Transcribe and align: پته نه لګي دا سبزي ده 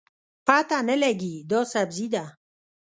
پته 0.47 0.77
نه 0.89 0.95
لګي 1.03 1.35
دا 1.49 1.59
سبزي 1.73 2.07
ده 2.13 2.25